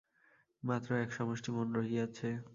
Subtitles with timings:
[0.63, 2.29] মাত্র এক সমষ্টি মন রহিয়াছে।